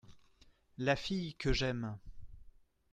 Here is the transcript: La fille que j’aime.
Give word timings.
La 0.79 0.95
fille 0.95 1.35
que 1.35 1.53
j’aime. 1.53 1.95